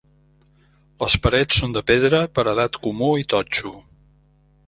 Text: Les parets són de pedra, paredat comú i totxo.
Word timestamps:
Les 1.03 1.17
parets 1.25 1.59
són 1.63 1.75
de 1.75 1.83
pedra, 1.91 2.23
paredat 2.39 2.81
comú 2.87 3.11
i 3.25 3.27
totxo. 3.35 3.77